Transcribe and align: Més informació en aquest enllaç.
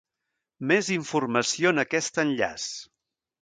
Més 0.71 0.89
informació 0.95 1.75
en 1.75 1.83
aquest 1.85 2.19
enllaç. 2.25 2.67